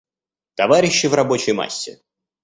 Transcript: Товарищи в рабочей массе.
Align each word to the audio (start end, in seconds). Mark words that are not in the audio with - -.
Товарищи 0.55 1.05
в 1.05 1.13
рабочей 1.13 1.53
массе. 1.53 2.01